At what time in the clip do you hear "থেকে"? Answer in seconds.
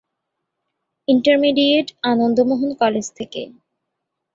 3.17-3.41